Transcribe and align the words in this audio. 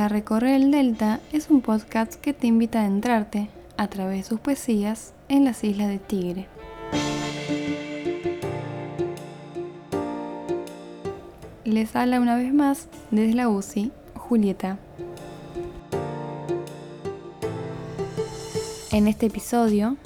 recorrer 0.00 0.54
el 0.54 0.70
Delta 0.70 1.20
es 1.32 1.50
un 1.50 1.60
podcast 1.60 2.14
que 2.14 2.32
te 2.32 2.46
invita 2.46 2.78
a 2.78 2.82
adentrarte, 2.82 3.48
a 3.76 3.88
través 3.88 4.18
de 4.18 4.28
sus 4.28 4.40
poesías, 4.40 5.12
en 5.28 5.44
las 5.44 5.62
islas 5.64 5.88
de 5.88 5.98
Tigre. 5.98 6.46
Les 11.64 11.94
habla 11.94 12.20
una 12.20 12.36
vez 12.36 12.52
más 12.52 12.88
desde 13.10 13.34
la 13.34 13.48
UCI, 13.48 13.92
Julieta. 14.14 14.78
En 18.90 19.08
este 19.08 19.26
episodio 19.26 19.96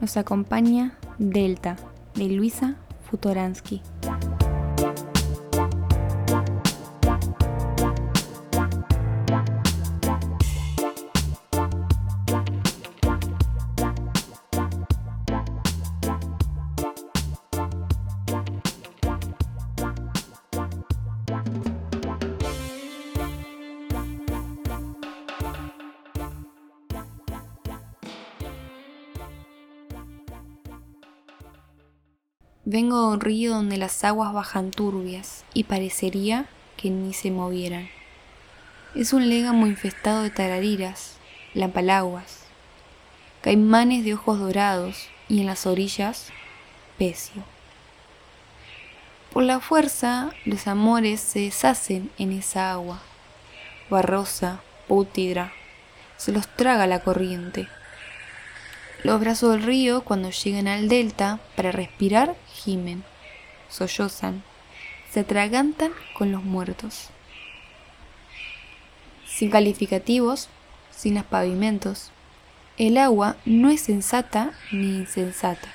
nos 0.00 0.16
acompaña 0.16 0.98
Delta, 1.18 1.76
de 2.14 2.28
Luisa 2.28 2.76
Futoransky. 3.10 3.82
Vengo 32.66 33.00
de 33.00 33.14
un 33.14 33.20
río 33.20 33.54
donde 33.54 33.78
las 33.78 34.04
aguas 34.04 34.34
bajan 34.34 34.70
turbias 34.70 35.44
y 35.54 35.64
parecería 35.64 36.44
que 36.76 36.90
ni 36.90 37.14
se 37.14 37.30
movieran. 37.30 37.88
Es 38.94 39.14
un 39.14 39.30
légamo 39.30 39.66
infestado 39.66 40.22
de 40.22 40.28
tarariras, 40.28 41.16
lampalaguas, 41.54 42.40
caimanes 43.40 44.04
de 44.04 44.12
ojos 44.12 44.38
dorados 44.38 45.08
y 45.26 45.40
en 45.40 45.46
las 45.46 45.64
orillas, 45.64 46.28
pecio. 46.98 47.44
Por 49.32 49.44
la 49.44 49.60
fuerza, 49.60 50.30
los 50.44 50.66
amores 50.66 51.20
se 51.20 51.40
deshacen 51.40 52.10
en 52.18 52.32
esa 52.32 52.72
agua, 52.72 53.00
barrosa, 53.88 54.60
pútidra, 54.86 55.54
se 56.18 56.30
los 56.30 56.46
traga 56.46 56.86
la 56.86 57.00
corriente. 57.00 57.68
Los 59.02 59.18
brazos 59.18 59.52
del 59.52 59.62
río, 59.62 60.02
cuando 60.02 60.30
llegan 60.30 60.68
al 60.68 60.88
delta, 60.88 61.40
para 61.56 61.72
respirar, 61.72 62.36
gimen, 62.52 63.02
sollozan, 63.70 64.42
se 65.10 65.20
atragantan 65.20 65.92
con 66.12 66.32
los 66.32 66.44
muertos. 66.44 67.08
Sin 69.26 69.50
calificativos, 69.50 70.50
sin 70.90 71.16
aspavimentos, 71.16 72.10
el 72.76 72.98
agua 72.98 73.36
no 73.46 73.70
es 73.70 73.80
sensata 73.80 74.52
ni 74.70 74.96
insensata. 74.96 75.68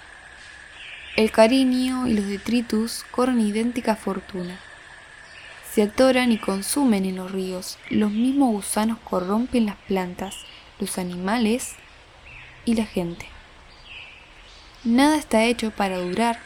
El 1.15 1.31
cariño 1.31 2.07
y 2.07 2.13
los 2.13 2.27
detritus 2.27 3.05
corren 3.09 3.39
idéntica 3.39 3.95
fortuna. 3.95 4.59
Se 5.71 5.81
atoran 5.81 6.31
y 6.31 6.37
consumen 6.37 7.05
en 7.05 7.15
los 7.15 7.31
ríos, 7.31 7.79
los 7.89 8.11
mismos 8.11 8.51
gusanos 8.51 8.99
corrompen 9.03 9.65
las 9.65 9.77
plantas, 9.87 10.35
los 10.79 10.99
animales 10.99 11.75
y 12.65 12.75
la 12.75 12.85
gente. 12.85 13.27
Nada 14.83 15.17
está 15.17 15.45
hecho 15.45 15.71
para 15.71 15.97
durar, 15.97 16.39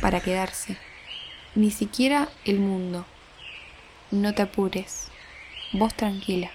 para 0.00 0.20
quedarse, 0.20 0.76
ni 1.54 1.70
siquiera 1.70 2.28
el 2.44 2.58
mundo. 2.58 3.04
No 4.10 4.34
te 4.34 4.42
apures, 4.42 5.08
vos 5.72 5.94
tranquila. 5.94 6.50